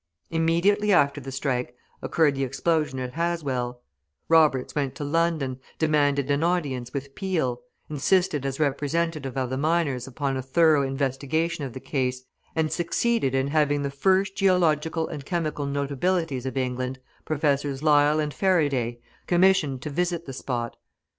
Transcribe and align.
Immediately 0.31 0.91
after 0.91 1.21
the 1.21 1.31
strike, 1.31 1.75
occurred 2.01 2.33
the 2.33 2.43
explosion 2.43 2.97
at 2.97 3.13
Haswell; 3.13 3.81
Roberts 4.29 4.73
went 4.73 4.95
to 4.95 5.03
London, 5.03 5.59
demanded 5.77 6.31
an 6.31 6.41
audience 6.43 6.91
with 6.91 7.13
Peel, 7.13 7.61
insisted 7.87 8.43
as 8.43 8.59
representative 8.59 9.37
of 9.37 9.51
the 9.51 9.59
miners 9.59 10.07
upon 10.07 10.37
a 10.37 10.41
thorough 10.41 10.81
investigation 10.81 11.65
of 11.65 11.73
the 11.73 11.79
case, 11.79 12.23
and 12.55 12.71
succeeded 12.71 13.35
in 13.35 13.49
having 13.49 13.83
the 13.83 13.91
first 13.91 14.35
geological 14.35 15.07
and 15.07 15.23
chemical 15.23 15.67
notabilities 15.67 16.47
of 16.47 16.57
England, 16.57 16.97
Professors 17.23 17.83
Lyell 17.83 18.19
and 18.19 18.33
Faraday, 18.33 18.97
commissioned 19.27 19.83
to 19.83 19.91
visit 19.91 20.25
the 20.25 20.33
spot. 20.33 20.77